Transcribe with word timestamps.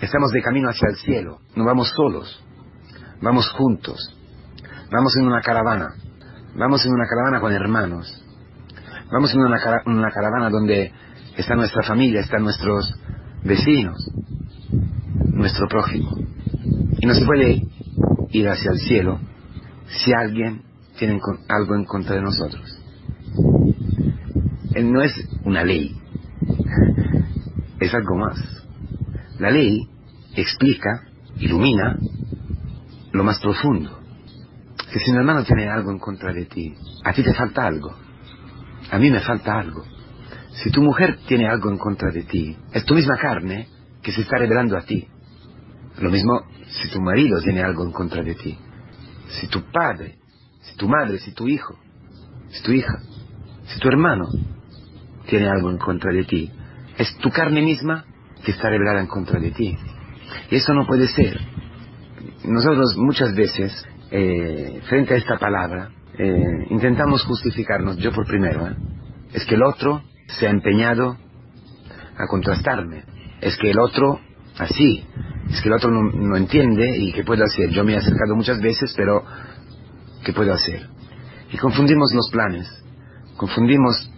Estamos 0.00 0.30
de 0.30 0.42
camino 0.42 0.68
hacia 0.68 0.88
el 0.90 0.96
cielo, 0.96 1.38
no 1.54 1.64
vamos 1.64 1.90
solos, 1.96 2.44
vamos 3.22 3.48
juntos, 3.50 4.14
vamos 4.92 5.16
en 5.16 5.26
una 5.26 5.40
caravana, 5.40 5.94
vamos 6.54 6.84
en 6.84 6.92
una 6.92 7.06
caravana 7.06 7.40
con 7.40 7.52
hermanos, 7.52 8.22
vamos 9.10 9.32
en 9.32 9.40
una, 9.40 10.10
caravana 10.10 10.50
donde 10.50 10.92
está 11.38 11.54
nuestra 11.54 11.82
familia, 11.82 12.20
están 12.20 12.42
nuestros 12.42 12.94
vecinos, 13.42 13.96
nuestro 15.32 15.66
prójimo. 15.66 16.10
Y 17.00 17.06
no 17.06 17.14
se 17.14 17.24
puede 17.24 17.62
ir 18.32 18.48
hacia 18.50 18.72
el 18.72 18.78
cielo 18.80 19.18
si 19.86 20.12
alguien 20.12 20.62
tiene 20.98 21.18
algo 21.48 21.74
en 21.74 21.84
contra 21.86 22.16
de 22.16 22.22
nosotros. 22.22 22.82
No 24.78 25.00
es 25.00 25.14
una 25.44 25.64
ley, 25.64 25.98
es 27.80 27.94
algo 27.94 28.16
más. 28.16 28.65
La 29.38 29.50
ley 29.50 29.86
explica, 30.34 31.02
ilumina 31.38 31.98
lo 33.12 33.24
más 33.24 33.38
profundo. 33.40 34.00
Que 34.92 34.98
si 34.98 35.10
un 35.10 35.18
hermano 35.18 35.44
tiene 35.44 35.68
algo 35.68 35.90
en 35.90 35.98
contra 35.98 36.32
de 36.32 36.46
ti, 36.46 36.74
a 37.04 37.12
ti 37.12 37.22
te 37.22 37.34
falta 37.34 37.66
algo. 37.66 37.94
A 38.90 38.98
mí 38.98 39.10
me 39.10 39.20
falta 39.20 39.58
algo. 39.58 39.84
Si 40.52 40.70
tu 40.70 40.80
mujer 40.80 41.18
tiene 41.26 41.48
algo 41.48 41.70
en 41.70 41.76
contra 41.76 42.10
de 42.10 42.22
ti, 42.22 42.56
es 42.72 42.84
tu 42.84 42.94
misma 42.94 43.18
carne 43.18 43.68
que 44.02 44.12
se 44.12 44.22
está 44.22 44.38
revelando 44.38 44.76
a 44.76 44.82
ti. 44.82 45.06
Lo 45.98 46.10
mismo 46.10 46.46
si 46.68 46.88
tu 46.88 47.00
marido 47.00 47.40
tiene 47.40 47.62
algo 47.62 47.84
en 47.84 47.92
contra 47.92 48.22
de 48.22 48.34
ti. 48.34 48.58
Si 49.28 49.48
tu 49.48 49.70
padre, 49.70 50.18
si 50.62 50.76
tu 50.76 50.88
madre, 50.88 51.18
si 51.18 51.32
tu 51.32 51.46
hijo, 51.46 51.78
si 52.50 52.62
tu 52.62 52.72
hija, 52.72 53.00
si 53.66 53.80
tu 53.80 53.88
hermano 53.88 54.28
tiene 55.26 55.48
algo 55.48 55.70
en 55.70 55.78
contra 55.78 56.12
de 56.12 56.24
ti, 56.24 56.50
es 56.96 57.16
tu 57.18 57.30
carne 57.30 57.60
misma 57.60 58.04
que 58.46 58.52
está 58.52 58.70
revelada 58.70 59.00
en 59.00 59.08
contra 59.08 59.40
de 59.40 59.50
ti. 59.50 59.76
Y 60.50 60.54
eso 60.54 60.72
no 60.72 60.86
puede 60.86 61.08
ser. 61.08 61.36
Nosotros 62.44 62.96
muchas 62.96 63.34
veces, 63.34 63.84
eh, 64.12 64.80
frente 64.88 65.14
a 65.14 65.16
esta 65.16 65.36
palabra, 65.36 65.90
eh, 66.16 66.66
intentamos 66.70 67.24
justificarnos, 67.24 67.96
yo 67.96 68.12
por 68.12 68.24
primero, 68.24 68.68
¿eh? 68.68 68.76
es 69.32 69.44
que 69.46 69.56
el 69.56 69.64
otro 69.64 70.00
se 70.28 70.46
ha 70.46 70.50
empeñado 70.50 71.16
a 72.16 72.26
contrastarme, 72.28 73.02
es 73.40 73.56
que 73.56 73.72
el 73.72 73.80
otro, 73.80 74.20
así, 74.58 75.04
es 75.50 75.60
que 75.60 75.68
el 75.68 75.74
otro 75.74 75.90
no, 75.90 76.02
no 76.12 76.36
entiende 76.36 76.96
y 76.98 77.12
qué 77.12 77.24
puedo 77.24 77.42
hacer. 77.42 77.70
Yo 77.70 77.82
me 77.82 77.94
he 77.94 77.96
acercado 77.96 78.36
muchas 78.36 78.60
veces, 78.60 78.94
pero 78.96 79.24
¿qué 80.24 80.32
puedo 80.32 80.54
hacer? 80.54 80.88
Y 81.50 81.56
confundimos 81.56 82.14
los 82.14 82.30
planes, 82.30 82.68
confundimos 83.36 84.08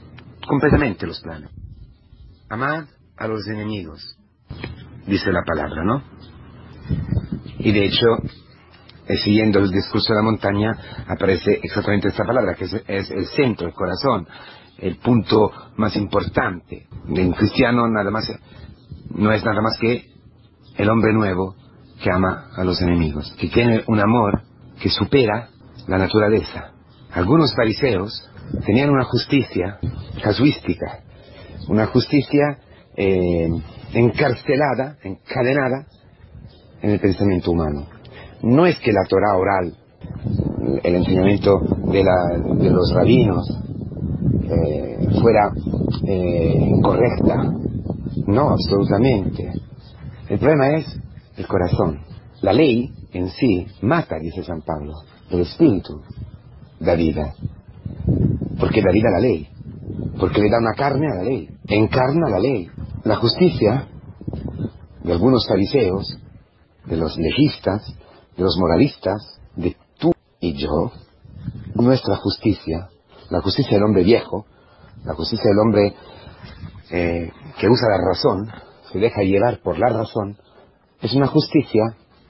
completamente 0.46 1.06
los 1.06 1.18
planes. 1.20 1.50
Amad 2.50 2.84
a 3.18 3.26
los 3.26 3.46
enemigos, 3.48 4.16
dice 5.06 5.32
la 5.32 5.42
palabra, 5.42 5.84
¿no? 5.84 6.02
Y 7.58 7.72
de 7.72 7.86
hecho, 7.86 8.06
eh, 9.06 9.16
siguiendo 9.16 9.58
el 9.58 9.70
discurso 9.70 10.12
de 10.12 10.18
la 10.18 10.22
montaña, 10.22 10.72
aparece 11.06 11.60
exactamente 11.62 12.08
esta 12.08 12.24
palabra, 12.24 12.54
que 12.54 12.64
es, 12.64 13.10
el 13.10 13.26
centro, 13.26 13.66
el 13.66 13.74
corazón, 13.74 14.28
el 14.78 14.96
punto 14.96 15.50
más 15.76 15.96
importante. 15.96 16.86
De 17.06 17.26
un 17.26 17.32
cristiano 17.32 17.88
nada 17.88 18.10
más, 18.10 18.30
no 19.10 19.32
es 19.32 19.44
nada 19.44 19.60
más 19.60 19.76
que 19.80 20.06
el 20.76 20.88
hombre 20.88 21.12
nuevo 21.12 21.56
que 22.02 22.10
ama 22.10 22.50
a 22.54 22.62
los 22.64 22.80
enemigos, 22.80 23.34
que 23.38 23.48
tiene 23.48 23.82
un 23.88 23.98
amor 23.98 24.42
que 24.80 24.88
supera 24.88 25.48
la 25.88 25.98
naturaleza. 25.98 26.72
Algunos 27.12 27.54
fariseos 27.56 28.30
tenían 28.64 28.90
una 28.90 29.04
justicia 29.04 29.78
casuística, 30.22 31.00
una 31.66 31.86
justicia 31.86 32.58
eh, 33.00 33.48
encarcelada, 33.94 34.96
encadenada 35.04 35.86
en 36.82 36.90
el 36.90 37.00
pensamiento 37.00 37.52
humano. 37.52 37.86
No 38.42 38.66
es 38.66 38.76
que 38.80 38.92
la 38.92 39.04
Torah 39.08 39.36
oral, 39.36 39.76
el 40.82 40.94
enseñamiento 40.96 41.60
de, 41.92 42.70
los 42.70 42.92
rabinos, 42.92 43.46
eh, 44.50 45.08
fuera 45.20 45.52
eh, 46.06 46.70
incorrecta. 46.70 47.52
No, 48.26 48.50
absolutamente. 48.50 49.52
El 50.28 50.38
problema 50.38 50.76
es 50.76 51.00
el 51.36 51.46
corazón. 51.46 52.00
La 52.42 52.52
ley 52.52 52.92
en 53.12 53.28
sí 53.28 53.66
mata, 53.82 54.18
dice 54.18 54.42
San 54.42 54.62
Pablo. 54.62 54.94
El 55.30 55.40
espíritu 55.40 56.02
da 56.80 56.94
vida. 56.94 57.32
Porque 58.58 58.82
da 58.82 58.90
vida 58.92 59.08
a 59.08 59.20
la 59.20 59.20
ley. 59.20 59.48
Porque 60.18 60.40
le 60.40 60.50
da 60.50 60.58
una 60.58 60.74
carne 60.74 61.06
a 61.06 61.16
la 61.16 61.22
ley. 61.22 61.48
Encarna 61.68 62.28
la 62.28 62.40
ley. 62.40 62.68
La 63.04 63.16
justicia 63.16 63.88
de 65.02 65.12
algunos 65.12 65.46
fariseos, 65.46 66.18
de 66.84 66.96
los 66.96 67.16
legistas, 67.16 67.86
de 68.36 68.42
los 68.42 68.56
moralistas, 68.58 69.40
de 69.56 69.76
tú 69.98 70.12
y 70.40 70.54
yo, 70.54 70.92
nuestra 71.74 72.16
justicia, 72.16 72.88
la 73.30 73.40
justicia 73.40 73.76
del 73.76 73.84
hombre 73.84 74.02
viejo, 74.02 74.46
la 75.04 75.14
justicia 75.14 75.50
del 75.50 75.58
hombre 75.58 75.94
eh, 76.90 77.30
que 77.58 77.68
usa 77.68 77.88
la 77.88 78.08
razón, 78.08 78.50
se 78.92 78.98
deja 78.98 79.22
llevar 79.22 79.60
por 79.62 79.78
la 79.78 79.88
razón, 79.90 80.36
es 81.00 81.14
una 81.14 81.26
justicia 81.26 81.82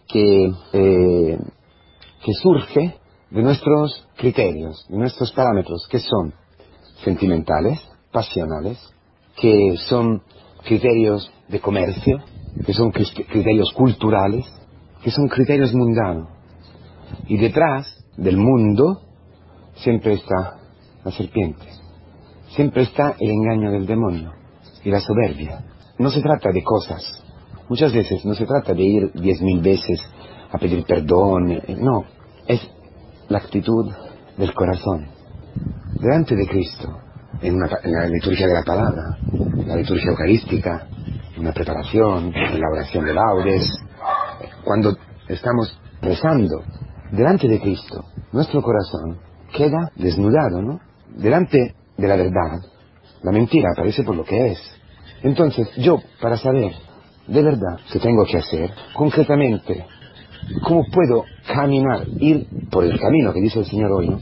que, 0.06 0.52
eh, 0.72 1.38
que 2.24 2.32
surge 2.42 2.98
de 3.30 3.42
nuestros 3.42 4.06
criterios, 4.16 4.86
de 4.88 4.98
nuestros 4.98 5.32
parámetros, 5.32 5.86
que 5.90 5.98
son 5.98 6.34
sentimentales, 7.04 7.80
pasionales, 8.10 8.78
que 9.36 9.76
son 9.88 10.22
criterios 10.64 11.30
de 11.48 11.60
comercio, 11.60 12.18
que 12.64 12.72
son 12.72 12.90
criterios 12.90 13.72
culturales, 13.72 14.44
que 15.02 15.10
son 15.10 15.28
criterios 15.28 15.72
mundanos. 15.74 16.28
Y 17.26 17.36
detrás 17.38 18.04
del 18.16 18.36
mundo 18.36 19.02
siempre 19.76 20.14
está 20.14 20.58
la 21.04 21.10
serpiente, 21.12 21.64
siempre 22.48 22.82
está 22.82 23.14
el 23.18 23.30
engaño 23.30 23.70
del 23.70 23.86
demonio 23.86 24.32
y 24.84 24.90
la 24.90 25.00
soberbia. 25.00 25.64
No 25.98 26.10
se 26.10 26.20
trata 26.20 26.50
de 26.52 26.62
cosas, 26.62 27.02
muchas 27.68 27.92
veces 27.92 28.24
no 28.24 28.34
se 28.34 28.46
trata 28.46 28.74
de 28.74 28.82
ir 28.82 29.12
diez 29.14 29.40
mil 29.40 29.60
veces 29.60 30.00
a 30.50 30.58
pedir 30.58 30.84
perdón, 30.84 31.50
eh, 31.50 31.76
no, 31.78 32.04
es 32.46 32.60
la 33.28 33.38
actitud 33.38 33.90
del 34.36 34.54
corazón. 34.54 35.08
Delante 36.00 36.36
de 36.36 36.46
Cristo, 36.46 36.88
en, 37.42 37.58
la 37.58 38.06
liturgia 38.06 38.46
de 38.46 38.54
la 38.54 38.62
palabra, 38.62 39.18
la 39.66 39.76
liturgia 39.76 40.10
eucarística, 40.10 40.86
una 41.38 41.52
preparación, 41.52 42.32
en 42.34 42.60
la 42.60 42.68
oración 42.72 43.04
de 43.04 43.14
laudes, 43.14 43.78
cuando 44.64 44.96
estamos 45.28 45.78
rezando 46.00 46.62
delante 47.12 47.48
de 47.48 47.60
Cristo, 47.60 48.04
nuestro 48.32 48.62
corazón 48.62 49.18
queda 49.56 49.90
desnudado, 49.96 50.62
¿no? 50.62 50.80
Delante 51.16 51.74
de 51.96 52.08
la 52.08 52.16
verdad, 52.16 52.60
la 53.22 53.32
mentira 53.32 53.70
aparece 53.72 54.02
por 54.02 54.16
lo 54.16 54.24
que 54.24 54.52
es. 54.52 54.58
Entonces, 55.22 55.68
yo, 55.76 56.00
para 56.20 56.36
saber 56.36 56.72
de 57.26 57.42
verdad 57.42 57.78
qué 57.92 57.98
tengo 57.98 58.24
que 58.24 58.38
hacer, 58.38 58.70
concretamente, 58.94 59.86
cómo 60.66 60.84
puedo 60.92 61.24
caminar, 61.46 62.06
ir 62.18 62.46
por 62.70 62.84
el 62.84 62.98
camino 62.98 63.32
que 63.32 63.40
dice 63.40 63.60
el 63.60 63.66
Señor 63.66 63.92
hoy, 63.92 64.16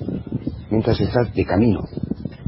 mientras 0.71 1.01
estás 1.01 1.33
de 1.35 1.45
camino. 1.45 1.81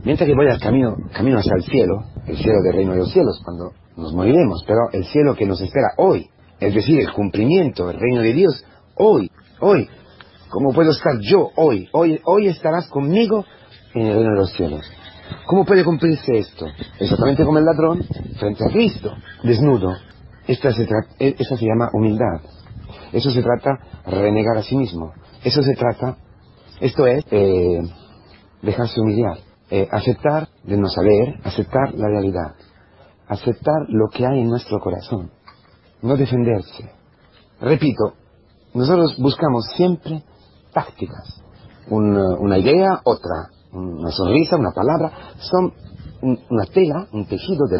Mientras 0.05 0.29
que 0.29 0.35
voy 0.35 0.49
al 0.49 0.61
camino, 0.61 0.97
camino 1.13 1.39
hacia 1.39 1.55
el 1.57 1.65
cielo, 1.65 2.05
el 2.27 2.37
cielo 2.37 2.59
del 2.63 2.75
reino 2.75 2.93
de 2.93 2.99
los 2.99 3.13
cielos, 3.13 3.41
cuando 3.45 3.73
nos 3.97 4.13
moriremos, 4.15 4.63
pero 4.67 4.81
el 4.93 5.05
cielo 5.05 5.35
que 5.35 5.47
nos 5.47 5.61
espera 5.61 5.89
hoy, 5.97 6.29
es 6.61 6.75
decir, 6.75 7.01
el 7.01 7.13
cumplimiento 7.13 7.87
del 7.89 7.99
reino 7.99 8.23
de 8.23 8.33
Dios, 8.33 8.65
hoy, 8.97 9.31
hoy. 9.61 9.89
¿Cómo 10.51 10.73
puedo 10.73 10.93
estar 10.93 11.13
yo 11.21 11.49
hoy? 11.57 11.89
Hoy, 11.93 12.21
hoy 12.25 12.47
estarás 12.49 12.89
conmigo 12.89 13.45
en 13.95 14.07
el 14.07 14.15
reino 14.15 14.31
de 14.31 14.37
los 14.37 14.53
cielos. 14.53 14.81
¿Cómo 15.47 15.65
puede 15.65 15.85
cumplirse 15.85 16.39
esto? 16.39 16.67
Exactamente 16.99 17.45
como 17.45 17.59
el 17.59 17.65
ladrón 17.65 18.03
frente 18.39 18.65
a 18.65 18.73
Cristo, 18.73 19.13
desnudo. 19.43 19.95
Esta 20.47 20.73
se, 20.73 20.87
e, 21.19 21.37
se 21.37 21.67
llama 21.67 21.91
humildad. 21.93 22.41
Eso 23.13 23.31
se 23.31 23.43
trata 23.43 23.79
renegar 24.07 24.57
a 24.57 24.63
sí 24.63 24.77
mismo. 24.77 25.13
Eso 25.45 25.63
se 25.63 25.75
trata, 25.75 26.17
esto 26.81 27.07
es 27.07 27.25
eh, 27.31 27.81
dejarse 28.63 29.01
humillar, 29.01 29.39
eh, 29.71 29.89
aceptar 29.91 30.49
de 30.65 30.77
no 30.77 30.89
saber, 30.89 31.41
aceptar 31.45 31.95
la 31.95 32.09
realidad 32.09 32.55
aceptar 33.29 33.87
lo 33.89 34.09
que 34.09 34.27
hay 34.27 34.41
en 34.41 34.49
nuestro 34.49 34.81
corazón, 34.81 35.31
no 36.03 36.17
defenderse. 36.17 36.91
Repito, 37.61 38.15
nosotros 38.75 39.17
buscamos 39.19 39.67
siempre 39.77 40.23
tácticas, 40.73 41.43
una, 41.91 42.59
idea, 42.59 43.01
otra, 43.05 43.51
una 43.73 44.11
sonrisa, 44.11 44.57
una 44.57 44.73
palabra, 44.73 45.11
son 45.39 45.73
una 46.21 46.65
tela, 46.73 47.07
un 47.13 47.27
tejido 47.27 47.67
de, 47.69 47.79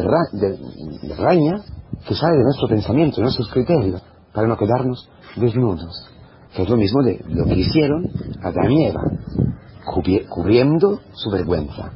de, 1.07 1.15
raña 1.15 1.61
que 2.07 2.15
sale 2.15 2.37
de 2.37 2.43
nuestro 2.43 2.67
pensamiento, 2.69 3.17
de 3.17 3.23
nuestros 3.23 3.49
criterios, 3.51 4.01
para 4.33 4.47
no 4.47 4.57
quedarnos 4.57 5.09
desnudos, 5.35 6.09
que 6.55 6.63
es 6.63 6.69
lo 6.69 6.77
mismo 6.77 7.03
de 7.03 7.21
lo 7.27 7.45
que 7.45 7.55
hicieron 7.55 8.09
Adán 8.41 8.71
y 8.71 8.85
Eva, 8.87 9.01
cubriendo 10.29 11.01
su 11.13 11.29
vergüenza. 11.31 11.91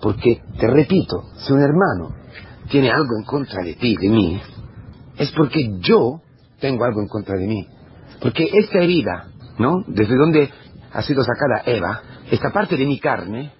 Porque, 0.00 0.42
te 0.58 0.66
repito, 0.66 1.24
si 1.36 1.52
un 1.52 1.60
hermano 1.60 2.14
tiene 2.68 2.90
algo 2.90 3.16
en 3.18 3.24
contra 3.24 3.62
de 3.62 3.74
ti, 3.74 3.96
de 3.96 4.08
mí, 4.08 4.40
es 5.16 5.30
porque 5.32 5.78
yo 5.80 6.20
tengo 6.60 6.84
algo 6.84 7.00
en 7.00 7.08
contra 7.08 7.36
de 7.36 7.46
mí. 7.46 7.66
Porque 8.20 8.48
esta 8.52 8.78
herida, 8.78 9.28
¿no? 9.58 9.84
Desde 9.86 10.16
donde 10.16 10.50
ha 10.92 11.02
sido 11.02 11.22
sacada 11.22 11.62
Eva, 11.66 12.00
esta 12.30 12.50
parte 12.50 12.76
de 12.76 12.86
mi 12.86 12.98
carne 12.98 13.52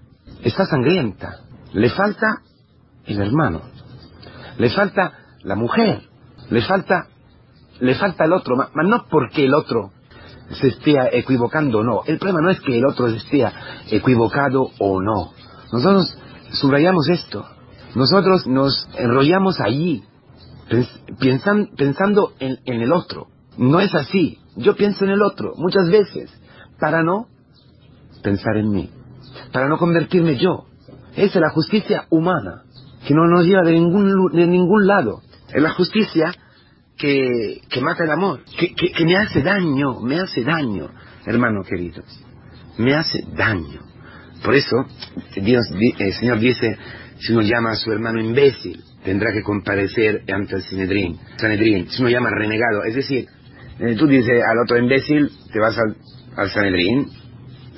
está 0.42 0.66
sangrienta. 0.66 1.40
Le 1.72 1.90
falta 1.90 2.42
el 3.06 3.20
hermano. 3.20 3.62
Le 4.58 4.70
falta 4.70 5.12
la 5.42 5.54
mujer. 5.54 6.02
Le 6.50 6.62
falta, 6.62 7.08
le 7.80 7.94
falta 7.94 8.24
el 8.24 8.32
otro. 8.32 8.56
Mas 8.56 8.86
no 8.86 9.06
porque 9.10 9.44
el 9.44 9.54
otro 9.54 9.92
se 10.50 10.68
esté 10.68 10.96
equivocando 11.18 11.78
o 11.78 11.84
no. 11.84 12.02
El 12.06 12.18
problema 12.18 12.40
no 12.42 12.50
es 12.50 12.60
que 12.60 12.78
el 12.78 12.86
otro 12.86 13.08
esté 13.08 13.44
equivocado 13.90 14.70
o 14.78 15.00
no. 15.02 15.32
Nosotros 15.72 16.16
subrayamos 16.52 17.08
esto. 17.08 17.44
Nosotros 17.94 18.46
nos 18.46 18.88
enrollamos 18.96 19.60
allí, 19.60 20.04
pensando 21.18 22.32
en, 22.38 22.58
en 22.64 22.80
el 22.82 22.92
otro. 22.92 23.28
No 23.56 23.80
es 23.80 23.94
así. 23.94 24.38
Yo 24.56 24.76
pienso 24.76 25.04
en 25.04 25.10
el 25.10 25.22
otro 25.22 25.54
muchas 25.56 25.88
veces 25.90 26.30
para 26.78 27.02
no 27.02 27.26
pensar 28.22 28.56
en 28.56 28.70
mí, 28.70 28.90
para 29.52 29.68
no 29.68 29.78
convertirme 29.78 30.36
yo. 30.36 30.66
Esa 31.14 31.38
es 31.38 31.40
la 31.40 31.50
justicia 31.50 32.06
humana, 32.10 32.62
que 33.06 33.14
no 33.14 33.26
nos 33.26 33.44
lleva 33.46 33.62
de 33.62 33.72
ningún, 33.72 34.32
de 34.32 34.46
ningún 34.46 34.86
lado. 34.86 35.22
Es 35.52 35.62
la 35.62 35.70
justicia 35.70 36.32
que, 36.96 37.60
que 37.68 37.80
mata 37.80 38.04
el 38.04 38.10
amor, 38.10 38.40
que, 38.58 38.74
que, 38.74 39.04
me 39.04 39.16
hace 39.16 39.42
daño, 39.42 40.00
me 40.00 40.20
hace 40.20 40.42
daño, 40.42 40.90
hermano 41.26 41.62
queridos, 41.62 42.04
me 42.78 42.94
hace 42.94 43.22
daño. 43.34 43.80
Por 44.42 44.54
eso, 44.54 44.76
Dios, 45.36 45.66
el 45.98 46.12
Señor 46.14 46.38
dice, 46.38 46.76
si 47.18 47.32
uno 47.32 47.42
llama 47.42 47.72
a 47.72 47.76
su 47.76 47.90
hermano 47.92 48.20
imbécil, 48.20 48.82
tendrá 49.04 49.32
que 49.32 49.42
comparecer 49.42 50.22
ante 50.32 50.56
el 50.56 50.62
Sanedrín. 50.62 51.18
Sanedrín. 51.36 51.88
Si 51.90 52.00
uno 52.00 52.10
llama 52.10 52.30
renegado, 52.30 52.84
es 52.84 52.94
decir, 52.94 53.26
eh, 53.78 53.94
tú 53.96 54.06
dices 54.06 54.42
al 54.42 54.58
otro 54.58 54.78
imbécil, 54.78 55.30
te 55.52 55.58
vas 55.58 55.76
al 56.36 56.50
Sanedrín, 56.50 57.08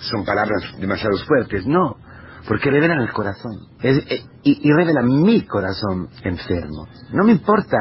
son 0.01 0.25
palabras 0.25 0.75
demasiado 0.79 1.17
fuertes. 1.19 1.67
No, 1.67 1.97
porque 2.47 2.71
revelan 2.71 3.01
el 3.01 3.13
corazón. 3.13 3.53
Eh, 3.83 4.25
y, 4.43 4.69
y, 4.69 4.73
revelan 4.73 5.07
mi 5.07 5.43
corazón 5.43 6.09
enfermo. 6.23 6.87
No 7.13 7.25
me 7.25 7.33
importa 7.33 7.77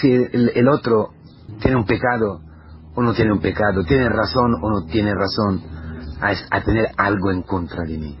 si 0.00 0.12
el, 0.12 0.68
otro 0.68 1.10
tiene 1.60 1.76
un 1.76 1.84
pecado 1.84 2.40
o 2.94 3.02
no 3.02 3.12
tiene 3.14 3.32
un 3.32 3.40
pecado, 3.40 3.84
tiene 3.84 4.08
razón 4.08 4.54
o 4.62 4.70
no 4.70 4.86
tiene 4.86 5.14
razón 5.14 5.62
a, 6.20 6.56
a 6.56 6.62
tener 6.62 6.88
algo 6.96 7.30
en 7.30 7.42
contra 7.42 7.84
de 7.84 7.98
mí. 7.98 8.18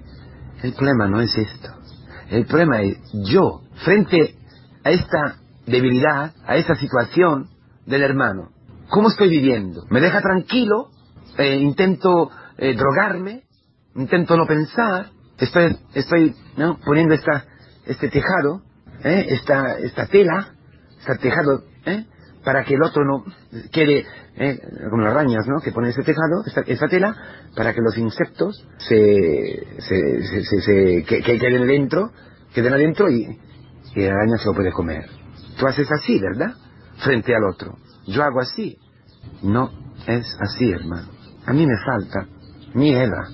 El 0.62 0.72
problema 0.74 1.06
no 1.06 1.20
es 1.20 1.36
esto. 1.36 1.68
El 2.30 2.46
problema 2.46 2.82
es 2.82 2.98
yo, 3.12 3.62
frente 3.84 4.34
a 4.84 4.90
esta 4.90 5.36
debilidad, 5.66 6.32
a 6.46 6.56
esta 6.56 6.74
situación 6.74 7.48
del 7.86 8.02
hermano, 8.02 8.50
¿cómo 8.88 9.08
estoy 9.08 9.28
viviendo? 9.28 9.84
¿Me 9.90 10.00
deja 10.00 10.20
tranquilo? 10.20 10.88
Eh, 11.38 11.56
¿Intento 11.56 12.30
eh, 12.58 12.74
drogarme? 12.74 13.44
¿Intento 13.94 14.36
no 14.36 14.46
pensar? 14.46 15.10
Estoy, 15.38 15.76
estoy 15.94 16.34
¿no? 16.56 16.78
poniendo 16.84 17.14
esta, 17.14 17.44
este 17.86 18.08
tejado, 18.08 18.62
¿eh? 19.04 19.26
esta, 19.30 19.78
esta 19.78 20.06
tela, 20.06 20.54
este 20.98 21.16
tejado, 21.18 21.64
¿eh? 21.84 22.04
para 22.44 22.64
que 22.64 22.74
el 22.74 22.82
otro 22.82 23.04
no 23.04 23.24
quede, 23.72 24.06
¿eh? 24.36 24.60
como 24.90 25.02
las 25.02 25.12
arañas, 25.12 25.46
¿no? 25.46 25.60
que 25.62 25.72
ponen 25.72 25.90
ese 25.90 26.02
tejado, 26.02 26.44
esta, 26.46 26.60
esta, 26.66 26.88
tela, 26.88 27.14
para 27.56 27.72
que 27.72 27.80
los 27.80 27.96
insectos 27.98 28.66
se, 28.78 29.66
se, 29.78 30.44
se, 30.44 30.60
se 30.60 31.04
que, 31.04 31.22
que, 31.22 31.38
queden 31.38 31.66
dentro, 31.66 32.12
queden 32.54 32.72
adentro 32.72 33.10
y, 33.10 33.38
y 33.94 34.00
la 34.00 34.12
araña 34.12 34.38
se 34.38 34.46
lo 34.46 34.54
puede 34.54 34.72
comer. 34.72 35.06
Tú 35.58 35.66
haces 35.66 35.90
así, 35.90 36.18
¿verdad? 36.20 36.54
Frente 36.98 37.34
al 37.34 37.44
otro. 37.44 37.76
Yo 38.06 38.22
hago 38.22 38.40
así. 38.40 38.78
No 39.42 39.70
es 40.06 40.26
así, 40.40 40.70
hermano. 40.70 41.08
A 41.46 41.52
mí 41.52 41.66
me 41.66 41.76
falta 41.84 42.26
mi 42.74 42.94
Eva, 42.94 43.28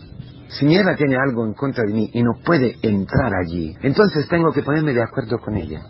si 0.59 0.75
Eva 0.75 0.95
tiene 0.97 1.17
algo 1.17 1.47
en 1.47 1.55
contra 1.55 1.85
de 1.85 1.93
mí 1.93 2.11
y 2.13 2.23
no 2.23 2.33
puede 2.45 2.77
entrar 2.83 3.33
allí, 3.35 3.77
entonces 3.83 4.29
tengo 4.29 4.53
que 4.53 4.63
ponerme 4.63 4.93
de 4.93 5.03
acuerdo 5.03 5.39
con 5.39 5.57
ella. 5.57 5.81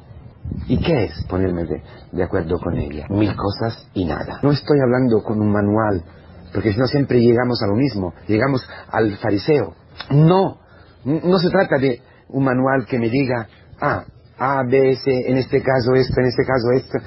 ¿Y 0.68 0.78
qué 0.78 1.04
es 1.04 1.24
ponerme 1.28 1.64
de, 1.64 2.22
acuerdo 2.22 2.58
con 2.58 2.76
ella? 2.76 3.06
Mil 3.08 3.34
cosas 3.34 3.88
y 3.94 4.04
nada. 4.04 4.40
No 4.42 4.52
estoy 4.52 4.78
hablando 4.80 5.22
con 5.22 5.40
un 5.40 5.50
manual, 5.50 6.04
porque 6.52 6.72
si 6.72 6.78
no 6.78 6.86
siempre 6.86 7.20
llegamos 7.20 7.62
a 7.62 7.66
lo 7.66 7.74
mismo, 7.74 8.12
llegamos 8.28 8.66
al 8.90 9.16
fariseo. 9.16 9.74
No, 10.10 10.58
no 11.04 11.38
se 11.38 11.50
trata 11.50 11.78
de 11.78 12.00
un 12.28 12.44
manual 12.44 12.86
que 12.86 12.98
me 12.98 13.08
diga, 13.08 13.48
ah, 13.80 14.04
A, 14.38 14.62
B, 14.64 14.96
C, 14.96 15.10
en 15.26 15.38
este 15.38 15.62
caso 15.62 15.94
esto, 15.94 16.20
en 16.20 16.26
este 16.26 16.44
caso 16.44 16.70
esto, 16.74 16.98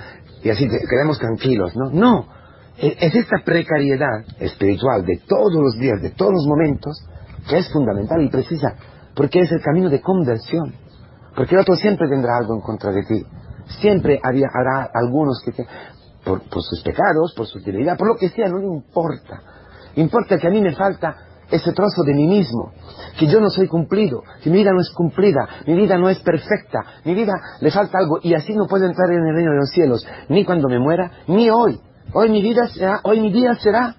y 0.43 0.49
así 0.49 0.67
quedamos 0.67 1.19
tranquilos, 1.19 1.75
¿no? 1.75 1.89
No, 1.91 2.27
e, 2.77 2.95
es 2.99 3.15
esta 3.15 3.37
precariedad 3.43 4.25
espiritual 4.39 5.05
de 5.05 5.21
todos 5.27 5.53
los 5.53 5.77
días, 5.79 6.01
de 6.01 6.11
todos 6.11 6.33
los 6.33 6.45
momentos, 6.47 7.05
que 7.47 7.57
es 7.57 7.71
fundamental 7.71 8.21
y 8.21 8.29
precisa, 8.29 8.75
porque 9.15 9.39
es 9.39 9.51
el 9.51 9.61
camino 9.61 9.89
de 9.89 10.01
conversión. 10.01 10.73
Porque 11.35 11.55
el 11.55 11.61
otro 11.61 11.75
siempre 11.75 12.07
tendrá 12.07 12.37
algo 12.37 12.55
en 12.55 12.61
contra 12.61 12.91
de 12.91 13.03
ti. 13.03 13.25
Siempre 13.81 14.19
había, 14.23 14.47
habrá 14.53 14.89
algunos 14.93 15.41
que, 15.43 15.51
por, 16.23 16.41
sus 16.61 16.81
pecados, 16.81 17.33
por 17.35 17.45
su 17.45 17.59
debilidad, 17.59 17.97
por 17.97 18.07
lo 18.07 18.15
que 18.15 18.29
sea, 18.29 18.47
no 18.47 18.59
le 18.59 18.67
importa. 18.67 19.41
Importa 19.95 20.37
que 20.37 20.47
a 20.47 20.51
mí 20.51 20.61
me 20.61 20.73
falta 20.75 21.15
ese 21.49 21.73
trozo 21.73 22.03
de 22.03 22.13
mí 22.13 22.27
mismo, 22.27 22.71
que 23.19 23.27
yo 23.27 23.39
no 23.39 23.49
soy 23.49 23.67
cumplido, 23.67 24.23
que 24.41 24.49
mi 24.49 24.57
vida 24.57 24.71
no 24.71 24.81
es 24.81 24.89
cumplida, 24.91 25.47
mi 25.67 25.75
vida 25.75 25.97
no 25.97 26.09
es 26.09 26.19
perfecta, 26.19 26.79
mi 27.03 27.13
vida 27.13 27.33
le 27.61 27.69
falta 27.69 27.99
algo 27.99 28.17
y 28.21 28.33
así 28.33 28.55
no 28.55 28.65
puedo 28.65 28.85
entrar 28.85 29.11
en 29.11 29.25
el 29.27 29.35
reino 29.35 29.51
de 29.51 29.57
los 29.57 29.69
cielos, 29.69 30.07
ni 30.29 30.43
cuando 30.43 30.67
me 30.67 30.79
muera, 30.79 31.11
ni 31.27 31.49
hoy. 31.49 31.79
Hoy 32.13 32.29
mi 32.29 32.41
vida 32.41 32.67
será, 32.67 32.99
hoy 33.03 33.19
mi 33.19 33.31
vida 33.31 33.55
será 33.55 33.95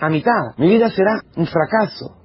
a 0.00 0.08
mitad, 0.08 0.56
mi 0.56 0.68
vida 0.68 0.90
será 0.90 1.20
un 1.36 1.46
fracaso, 1.46 2.17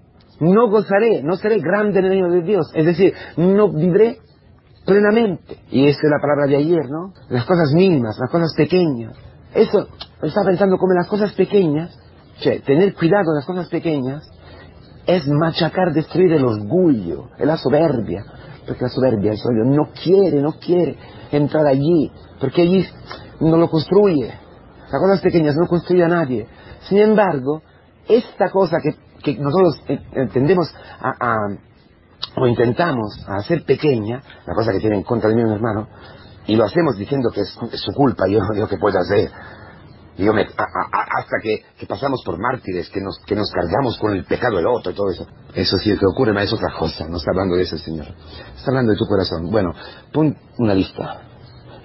no 0.44 0.70
gozaré, 0.70 1.24
no 1.24 1.36
seré 1.36 1.60
grande 1.60 2.00
en 2.00 2.06
el 2.06 2.12
reino 2.12 2.30
de 2.30 2.42
Dios. 2.42 2.70
Es 2.74 2.86
decir, 2.86 3.14
no 3.38 3.72
vivré 3.72 4.20
plenamente. 4.86 5.58
Y 5.72 5.88
esa 5.88 6.00
es 6.04 6.12
la 6.12 6.20
palabra 6.20 6.48
de 6.48 6.58
ayer, 6.58 6.90
¿no? 6.90 7.14
Las 7.30 7.46
cosas 7.46 7.74
mínimas, 7.74 8.18
las 8.20 8.30
cosas 8.30 8.54
pequeñas. 8.56 9.16
Eso, 9.54 9.88
estaba 10.22 10.48
pensando 10.48 10.78
como 10.78 10.94
las 10.94 11.08
cosas 11.08 11.32
pequeñas, 11.34 11.98
che, 12.40 12.60
tener 12.62 12.94
cuidado 12.94 13.32
de 13.32 13.40
las 13.40 13.46
cosas 13.46 13.70
pequeñas, 13.70 14.30
es 15.06 15.28
machacar, 15.28 15.94
destruir 15.94 16.34
el 16.34 16.46
orgullo, 16.46 17.30
la 17.40 17.58
soberbia. 17.58 18.26
Porque 18.66 18.84
la 18.84 18.90
soberbia, 18.90 19.32
el 19.32 19.40
orgullo, 19.44 19.76
no 19.76 19.92
quiere, 19.92 20.42
no 20.42 20.54
quiere 20.54 20.98
entrar 21.32 21.66
allí, 21.68 22.12
porque 22.40 22.64
allí 22.64 22.86
no 23.40 23.58
lo 23.58 23.70
construye. 23.70 24.34
Las 24.92 25.02
cosas 25.02 25.22
pequeñas 25.22 25.56
no 25.56 25.68
construye 25.68 26.04
a 26.04 26.08
nadie. 26.08 26.48
Sin 26.88 27.00
embargo, 27.00 27.62
esta 28.08 28.50
cosa 28.50 28.78
que 28.82 28.96
que 29.24 29.38
nosotros 29.38 29.82
entendemos 30.14 30.74
a, 31.00 31.38
o 32.36 32.48
intentamos 32.48 33.26
hacer 33.28 33.64
pequeña, 33.64 34.22
la 34.46 34.54
cosa 34.54 34.72
que 34.72 34.80
tiene 34.80 34.98
en 34.98 35.04
contra 35.04 35.30
de 35.30 35.36
mi 35.36 35.42
hermano, 35.42 35.88
y 36.46 36.56
lo 36.56 36.66
hacemos 36.66 36.98
diciendo 36.98 37.30
que 37.34 37.42
es, 37.42 37.58
su 37.80 37.92
culpa, 37.94 38.26
yo 38.30 38.40
no 38.40 38.54
digo 38.54 38.68
que 38.68 38.78
pueda 38.78 39.00
hacer. 39.00 39.32
hasta 40.18 41.38
que, 41.42 41.86
pasamos 41.88 42.22
por 42.26 42.38
mártires, 42.38 42.90
que 42.90 43.02
nos, 43.02 43.18
que 43.26 43.36
nos 43.36 43.50
cargamos 43.52 43.98
con 43.98 44.14
el 44.14 44.26
pecado 44.26 44.58
del 44.58 44.68
otro 44.68 44.92
y 44.92 44.96
todo 44.96 45.10
eso. 45.10 45.26
Eso 45.54 45.78
sí 45.78 45.98
que 45.98 46.06
ocurre, 46.06 46.44
es 46.44 46.54
otra 46.54 46.74
cosa, 46.78 47.08
no 47.08 47.18
está 47.18 47.32
hablando 47.32 47.56
de 47.56 47.64
eso 47.64 47.78
Señor. 47.78 48.08
Está 48.58 48.72
hablando 48.72 48.92
de 48.92 48.98
tu 48.98 49.06
corazón. 49.06 49.50
Bueno, 49.50 49.74
pon 50.12 50.36
una 50.58 50.74
lista 50.74 51.22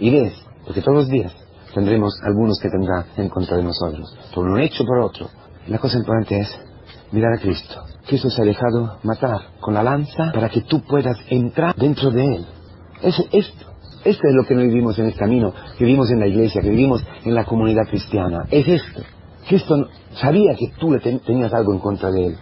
y 0.01 0.11
ves, 0.11 0.35
porque 0.65 0.83
todos 0.83 0.99
los 0.99 1.09
días 1.09 1.33
tendremos 1.75 2.15
algunos 2.25 2.59
que 2.61 2.69
tendrán 2.71 3.05
en 3.17 3.29
contra 3.29 3.57
de 3.57 3.63
nosotros, 3.63 4.17
por 4.35 4.49
un 4.49 4.59
hecho 4.59 4.85
por 4.85 4.99
otro. 4.99 5.29
La 5.69 5.79
cosa 5.79 5.99
importante 5.99 6.41
es 6.41 6.68
mirar 7.13 7.35
a 7.35 7.39
Cristo. 7.39 7.83
Cristo 8.07 8.31
se 8.31 8.43
ha 8.43 8.45
dejado 8.45 8.99
matar 9.03 9.39
con 9.61 9.75
la 9.75 9.83
lanza 9.83 10.33
para 10.33 10.49
que 10.49 10.63
tú 10.63 10.83
puedas 10.83 11.17
entrar 11.29 11.75
dentro 11.77 12.11
de 12.11 12.25
Él. 12.25 12.47
Es 13.03 13.19
esto. 13.33 13.67
Esto 14.05 14.23
es 14.29 14.35
lo 14.35 14.45
que 14.45 14.55
no 14.55 14.63
vivimos 14.63 14.99
en 14.99 15.07
el 15.07 15.15
camino, 15.15 15.53
que 15.77 15.85
vivimos 15.85 16.11
en 16.11 16.21
la 16.21 16.27
iglesia, 16.27 16.63
que 16.63 16.71
vivimos 16.71 17.05
en 17.25 17.35
la 17.35 17.45
comunidad 17.45 17.83
cristiana. 17.89 18.47
Es 18.51 18.67
esto. 18.67 19.03
Cristo 19.49 19.89
sabía 20.13 20.55
que 20.55 20.73
tú 20.79 20.93
le 20.93 21.01
tenías 21.01 21.53
algo 21.53 21.73
en 21.73 21.81
contra 21.81 22.11
de 22.11 22.27
Él. 22.27 22.37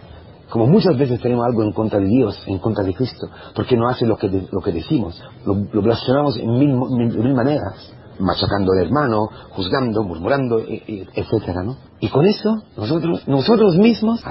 Como 0.49 0.67
muchas 0.67 0.97
veces 0.97 1.19
tenemos 1.19 1.45
algo 1.45 1.63
en 1.63 1.73
contra 1.73 1.99
de 1.99 2.07
Dios, 2.07 2.41
en 2.45 2.59
contra 2.59 2.83
de 2.83 2.93
Cristo, 2.93 3.27
porque 3.53 3.75
no 3.75 3.89
hace 3.89 4.05
lo 4.05 4.17
que, 4.17 4.29
lo 4.29 4.61
que 4.61 4.71
decimos. 4.71 5.21
Lo, 5.45 5.81
blasfemamos 5.81 6.37
en 6.37 6.57
mil 6.57 7.33
maneras 7.33 7.93
machacando 8.19 8.71
al 8.73 8.85
hermano, 8.85 9.29
juzgando, 9.51 10.03
murmurando, 10.03 10.59
etcétera, 10.59 11.63
¿no? 11.63 11.77
Y 11.99 12.09
con 12.09 12.25
eso, 12.25 12.63
nosotros, 12.75 13.27
nosotros 13.27 13.75
mismos, 13.77 14.21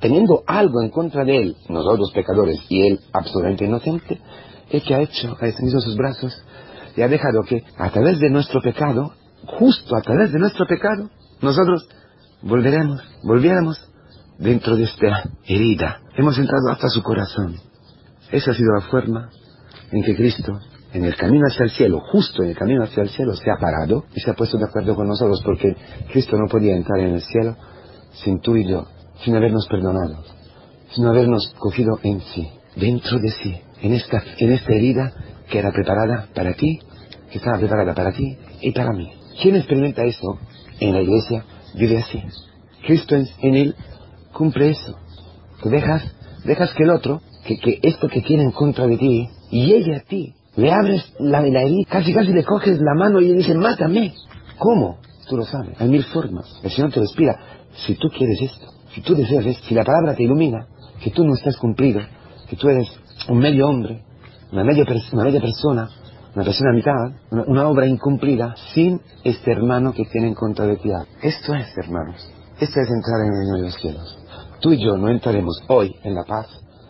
teniendo 0.00 0.42
algo 0.46 0.82
en 0.82 0.90
contra 0.90 1.24
de 1.24 1.36
él, 1.36 1.56
nosotros 1.68 2.12
pecadores, 2.12 2.58
y 2.68 2.86
él 2.86 3.00
absolutamente 3.12 3.64
inocente, 3.66 4.20
¿qué 4.70 4.80
que 4.80 4.94
ha 4.94 5.00
hecho? 5.00 5.36
Ha 5.40 5.46
extendido 5.46 5.80
sus 5.80 5.96
brazos 5.96 6.32
y 6.96 7.02
ha 7.02 7.08
dejado 7.08 7.42
que, 7.42 7.62
a 7.78 7.90
través 7.90 8.18
de 8.18 8.30
nuestro 8.30 8.60
pecado, 8.60 9.12
justo 9.46 9.96
a 9.96 10.02
través 10.02 10.32
de 10.32 10.38
nuestro 10.38 10.66
pecado, 10.66 11.10
nosotros 11.40 11.88
volveremos, 12.42 13.00
volviéramos 13.22 13.78
dentro 14.38 14.76
de 14.76 14.84
esta 14.84 15.30
herida. 15.46 16.00
Hemos 16.16 16.38
entrado 16.38 16.70
hasta 16.70 16.88
su 16.88 17.02
corazón. 17.02 17.56
Esa 18.30 18.52
ha 18.52 18.54
sido 18.54 18.74
la 18.74 18.82
forma 18.82 19.30
en 19.92 20.02
que 20.02 20.16
Cristo 20.16 20.58
en 20.92 21.04
el 21.04 21.16
camino 21.16 21.46
hacia 21.46 21.64
el 21.64 21.70
cielo, 21.70 22.00
justo 22.00 22.42
en 22.42 22.50
el 22.50 22.56
camino 22.56 22.82
hacia 22.82 23.02
el 23.02 23.10
cielo, 23.10 23.34
se 23.34 23.50
ha 23.50 23.56
parado 23.60 24.04
y 24.14 24.20
se 24.20 24.30
ha 24.30 24.34
puesto 24.34 24.58
de 24.58 24.64
acuerdo 24.64 24.94
con 24.94 25.06
nosotros 25.06 25.40
porque 25.44 25.76
Cristo 26.12 26.36
no 26.36 26.48
podía 26.48 26.74
entrar 26.74 27.00
en 27.00 27.14
el 27.14 27.22
cielo 27.22 27.56
sin 28.12 28.40
tú 28.40 28.56
y 28.56 28.66
yo, 28.66 28.86
sin 29.24 29.36
habernos 29.36 29.66
perdonado, 29.68 30.24
sin 30.90 31.06
habernos 31.06 31.54
cogido 31.58 31.98
en 32.02 32.20
sí, 32.20 32.48
dentro 32.76 33.18
de 33.18 33.30
sí, 33.30 33.56
en 33.82 33.92
esta, 33.92 34.22
en 34.38 34.52
esta 34.52 34.72
herida 34.72 35.12
que 35.48 35.58
era 35.58 35.70
preparada 35.72 36.28
para 36.34 36.54
ti, 36.54 36.80
que 37.30 37.38
estaba 37.38 37.58
preparada 37.58 37.94
para 37.94 38.12
ti 38.12 38.36
y 38.60 38.72
para 38.72 38.92
mí. 38.92 39.12
¿Quién 39.40 39.56
experimenta 39.56 40.04
eso 40.04 40.38
en 40.80 40.92
la 40.92 41.00
iglesia? 41.00 41.44
Vive 41.74 41.98
así. 41.98 42.22
Cristo 42.86 43.16
en, 43.16 43.54
él 43.54 43.74
cumple 44.32 44.70
eso. 44.70 44.98
Que 45.62 45.68
dejas, 45.68 46.02
dejas 46.44 46.72
que 46.74 46.82
el 46.82 46.90
otro, 46.90 47.20
que, 47.44 47.58
que 47.58 47.78
esto 47.82 48.08
que 48.08 48.22
tiene 48.22 48.44
en 48.44 48.52
contra 48.52 48.86
de 48.86 48.96
ti, 48.96 49.28
llegue 49.50 49.96
a 49.96 50.00
ti. 50.00 50.34
Le 50.56 50.72
abres 50.72 51.12
la, 51.18 51.40
la 51.42 51.62
herida, 51.62 51.88
casi 51.88 52.12
casi 52.12 52.32
le 52.32 52.44
coges 52.44 52.80
la 52.80 52.94
mano 52.94 53.20
y 53.20 53.28
le 53.28 53.34
dices, 53.34 53.56
mátame. 53.56 54.14
¿Cómo? 54.58 54.98
Tú 55.28 55.36
lo 55.36 55.44
sabes. 55.44 55.80
Hay 55.80 55.88
mil 55.88 56.04
formas. 56.04 56.60
El 56.62 56.70
Señor 56.70 56.92
te 56.92 57.00
explica. 57.00 57.38
Si 57.86 57.94
tú 57.94 58.08
quieres 58.08 58.40
esto, 58.42 58.66
si 58.94 59.00
tú 59.00 59.14
deseas 59.14 59.46
esto, 59.46 59.64
si 59.66 59.74
la 59.74 59.84
palabra 59.84 60.14
te 60.14 60.24
ilumina, 60.24 60.66
que 61.02 61.10
tú 61.10 61.24
no 61.24 61.34
estás 61.34 61.56
cumplido, 61.56 62.00
que 62.48 62.56
tú 62.56 62.68
eres 62.68 62.88
un 63.28 63.38
medio 63.38 63.68
hombre, 63.68 64.02
una 64.52 64.64
media, 64.64 64.84
una 65.12 65.24
media 65.24 65.40
persona, 65.40 65.88
una 66.34 66.44
persona 66.44 66.70
a 66.70 66.74
mitad, 66.74 67.20
una, 67.30 67.44
una, 67.44 67.68
obra 67.68 67.86
incumplida, 67.86 68.54
sin 68.74 69.00
este 69.22 69.52
hermano 69.52 69.92
que 69.92 70.04
tiene 70.06 70.28
en 70.28 70.34
contra 70.34 70.66
de 70.66 70.76
ti. 70.76 70.90
Esto 71.22 71.54
es, 71.54 71.66
hermanos, 71.78 72.28
esto 72.58 72.80
es 72.80 72.88
entrar 72.88 73.20
en 73.20 73.26
el 73.26 73.38
reino 73.38 73.56
de 73.56 73.62
los 73.62 73.74
cielos. 73.74 74.18
Tú 74.60 74.72
y 74.72 74.84
yo 74.84 74.96
no 74.96 75.08
entraremos 75.08 75.62
hoy 75.68 75.94
en 76.02 76.14
la 76.14 76.24
paz, 76.24 76.48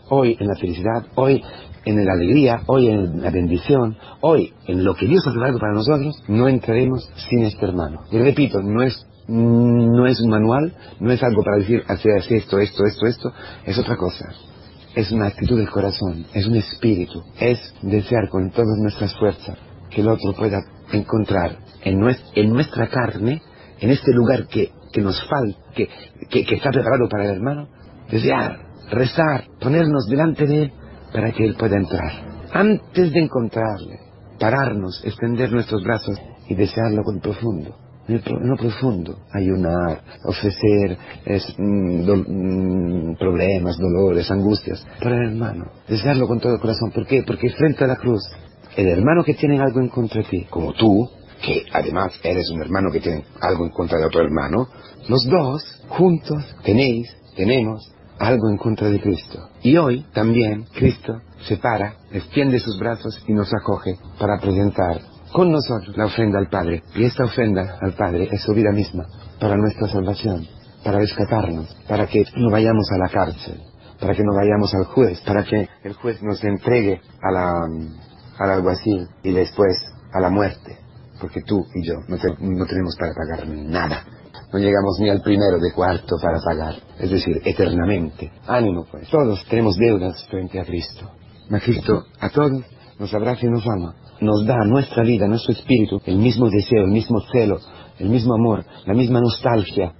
hoy 0.09 0.35
en 0.39 0.47
la 0.47 0.55
felicidad, 0.55 1.05
hoy 1.15 1.43
en 1.85 2.05
la 2.05 2.13
alegría, 2.13 2.61
hoy 2.67 2.89
en 2.89 3.21
la 3.21 3.31
bendición, 3.31 3.97
hoy 4.21 4.53
en 4.67 4.83
lo 4.83 4.93
que 4.95 5.07
Dios 5.07 5.25
ha 5.27 5.31
preparado 5.31 5.59
para 5.59 5.73
nosotros, 5.73 6.15
no 6.27 6.47
entraremos 6.47 7.09
sin 7.29 7.43
este 7.43 7.65
hermano. 7.65 8.01
Y 8.11 8.19
repito, 8.19 8.61
no 8.61 8.83
es, 8.83 9.05
no 9.27 10.05
es 10.05 10.19
un 10.21 10.29
manual, 10.29 10.73
no 10.99 11.11
es 11.11 11.21
algo 11.23 11.43
para 11.43 11.57
decir, 11.57 11.83
hacer 11.87 12.11
esto, 12.29 12.59
esto, 12.59 12.85
esto, 12.85 13.05
esto, 13.05 13.33
es 13.65 13.77
otra 13.77 13.95
cosa. 13.95 14.25
Es 14.95 15.11
una 15.11 15.27
actitud 15.27 15.57
del 15.57 15.69
corazón, 15.69 16.25
es 16.33 16.45
un 16.47 16.55
espíritu, 16.55 17.23
es 17.39 17.59
desear 17.81 18.29
con 18.29 18.51
todas 18.51 18.77
nuestras 18.81 19.17
fuerzas 19.17 19.57
que 19.89 20.01
el 20.01 20.07
otro 20.07 20.33
pueda 20.33 20.59
encontrar 20.91 21.57
en, 21.83 21.99
nuestra, 21.99 22.27
en 22.35 22.49
nuestra 22.51 22.87
carne, 22.87 23.41
en 23.79 23.89
este 23.89 24.11
lugar 24.13 24.47
que, 24.47 24.71
que 24.91 25.01
nos 25.01 25.21
falta, 25.27 25.57
que, 25.73 25.89
que, 26.29 26.45
que 26.45 26.55
está 26.55 26.71
preparado 26.71 27.07
para 27.09 27.25
el 27.25 27.31
hermano, 27.37 27.67
desear, 28.09 28.59
rezar, 28.91 29.45
ponernos 29.59 30.07
delante 30.07 30.45
de 30.45 30.63
él 30.63 30.73
para 31.13 31.31
que 31.31 31.45
Él 31.45 31.55
pueda 31.55 31.77
entrar. 31.77 32.11
Antes 32.53 33.11
de 33.11 33.19
encontrarle, 33.19 33.99
pararnos, 34.39 35.01
extender 35.05 35.51
nuestros 35.51 35.83
brazos 35.83 36.17
y 36.47 36.55
desearlo 36.55 37.03
con 37.03 37.19
profundo. 37.19 37.75
En 38.07 38.49
lo 38.49 38.57
profundo, 38.57 39.19
ayunar, 39.31 40.01
ofrecer 40.25 40.97
mm, 41.57 42.11
mm, 42.11 43.15
problemas, 43.17 43.77
dolores, 43.77 44.29
angustias 44.29 44.85
para 45.01 45.15
el 45.15 45.31
hermano. 45.31 45.65
Desearlo 45.87 46.27
con 46.27 46.39
todo 46.39 46.55
el 46.55 46.59
corazón. 46.59 46.91
¿Por 46.91 47.05
qué? 47.05 47.23
Porque 47.25 47.49
frente 47.51 47.83
a 47.83 47.87
la 47.87 47.95
cruz, 47.95 48.21
el 48.75 48.87
hermano 48.87 49.23
que 49.23 49.35
tiene 49.35 49.61
algo 49.61 49.79
en 49.79 49.89
contra 49.89 50.21
de 50.21 50.27
ti, 50.27 50.47
como 50.49 50.73
tú, 50.73 51.09
que 51.41 51.63
además 51.71 52.13
eres 52.23 52.49
un 52.49 52.61
hermano 52.61 52.91
que 52.91 52.99
tiene 52.99 53.23
algo 53.39 53.65
en 53.65 53.71
contra 53.71 53.97
de 53.97 54.05
otro 54.05 54.21
hermano, 54.21 54.67
los 55.07 55.23
dos 55.25 55.63
juntos 55.89 56.43
tenéis, 56.63 57.07
tenemos 57.35 57.91
algo 58.21 58.49
en 58.49 58.57
contra 58.57 58.89
de 58.89 59.01
Cristo. 59.01 59.49
Y 59.63 59.77
hoy 59.77 60.05
también 60.13 60.65
Cristo 60.73 61.21
se 61.47 61.57
para, 61.57 61.95
extiende 62.11 62.59
sus 62.59 62.77
brazos 62.77 63.21
y 63.27 63.33
nos 63.33 63.51
acoge 63.53 63.97
para 64.19 64.39
presentar 64.39 65.01
con 65.33 65.51
nosotros 65.51 65.97
la 65.97 66.05
ofrenda 66.05 66.37
al 66.37 66.49
Padre. 66.49 66.83
Y 66.95 67.05
esta 67.05 67.23
ofrenda 67.23 67.77
al 67.81 67.93
Padre 67.93 68.29
es 68.31 68.41
su 68.43 68.53
vida 68.53 68.71
misma, 68.71 69.05
para 69.39 69.57
nuestra 69.57 69.87
salvación, 69.87 70.47
para 70.83 70.99
rescatarnos, 70.99 71.75
para 71.87 72.05
que 72.07 72.23
no 72.37 72.51
vayamos 72.51 72.91
a 72.91 72.97
la 72.97 73.09
cárcel, 73.09 73.59
para 73.99 74.13
que 74.13 74.23
no 74.23 74.35
vayamos 74.35 74.73
al 74.75 74.85
juez, 74.85 75.19
para 75.21 75.43
que 75.43 75.67
el 75.83 75.93
juez 75.93 76.21
nos 76.21 76.43
entregue 76.43 77.01
a 77.21 77.31
la, 77.31 77.53
al 78.39 78.51
alguacil 78.51 79.07
y 79.23 79.31
después 79.31 79.77
a 80.13 80.19
la 80.19 80.29
muerte. 80.29 80.77
Porque 81.19 81.41
tú 81.41 81.65
y 81.75 81.87
yo 81.87 81.95
no, 82.07 82.17
te, 82.17 82.27
no 82.39 82.65
tenemos 82.65 82.95
para 82.97 83.13
pagar 83.13 83.47
nada 83.47 84.03
no 84.51 84.59
llegamos 84.59 84.97
ni 84.99 85.09
al 85.09 85.21
primero 85.21 85.57
de 85.59 85.71
cuarto 85.73 86.17
para 86.21 86.39
pagar, 86.39 86.75
es 86.99 87.09
decir, 87.09 87.41
eternamente. 87.45 88.31
Ánimo 88.47 88.85
pues, 88.89 89.09
todos 89.09 89.45
tenemos 89.49 89.77
deudas 89.77 90.25
frente 90.29 90.59
a 90.59 90.65
Cristo. 90.65 91.09
Mas 91.49 91.63
Cristo 91.63 92.05
a 92.19 92.29
todos 92.29 92.63
nos 92.99 93.13
abraza 93.13 93.45
y 93.45 93.49
nos 93.49 93.65
ama, 93.67 93.95
nos 94.19 94.45
da 94.45 94.57
nuestra 94.65 95.03
vida, 95.03 95.27
nuestro 95.27 95.53
espíritu, 95.53 96.01
el 96.05 96.17
mismo 96.17 96.49
deseo, 96.49 96.83
el 96.83 96.91
mismo 96.91 97.19
celo, 97.31 97.59
el 97.97 98.09
mismo 98.09 98.33
amor, 98.33 98.65
la 98.85 98.93
misma 98.93 99.19
nostalgia, 99.19 99.93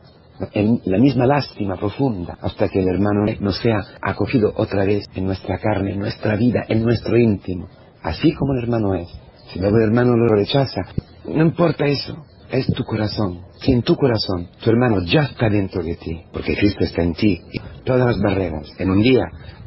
la 0.86 0.98
misma 0.98 1.26
lástima 1.26 1.78
profunda, 1.78 2.38
hasta 2.42 2.68
que 2.68 2.80
el 2.80 2.88
hermano 2.88 3.26
nos 3.40 3.58
sea 3.60 3.84
acogido 4.02 4.52
otra 4.56 4.86
vez 4.86 5.06
en 5.16 5.26
nuestra 5.26 5.58
carne, 5.60 5.94
en 5.94 6.00
nuestra 6.00 6.36
vida, 6.36 6.64
en 6.68 6.84
nuestro 6.84 7.18
íntimo, 7.18 7.68
así 8.02 8.34
como 8.34 8.54
el 8.54 8.64
hermano 8.64 8.96
es. 8.96 9.08
Si 9.52 9.60
luego 9.60 9.78
el 9.78 9.84
hermano 9.84 10.16
lo 10.16 10.28
rechaza, 10.36 10.82
no 11.26 11.42
importa 11.42 11.86
eso, 11.86 12.26
es 12.52 12.68
tu 12.68 12.84
corazón. 12.84 13.42
Si 13.62 13.72
en 13.72 13.82
tu 13.82 13.96
corazón 13.96 14.48
tu 14.64 14.70
hermano 14.70 15.02
ya 15.06 15.22
está 15.22 15.50
dentro 15.50 15.84
de 15.84 15.96
ti, 15.96 16.22
porque 16.32 16.56
Cristo 16.56 16.84
está 16.84 17.02
en 17.02 17.14
ti, 17.14 17.42
todas 17.86 18.06
las 18.06 18.20
barreras, 18.20 18.68
en 18.78 18.90
un 18.92 19.02
día, 19.02 19.24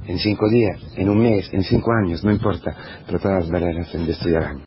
en 0.06 0.18
cinco 0.18 0.48
días, 0.50 0.80
en 0.96 1.08
un 1.08 1.18
mes, 1.18 1.48
en 1.52 1.62
cinco 1.62 1.90
años, 1.92 2.22
no 2.22 2.30
importa, 2.30 2.74
pero 3.06 3.18
todas 3.18 3.44
las 3.44 3.50
barreras 3.50 3.88
se 3.88 3.98
destruirán. 3.98 4.62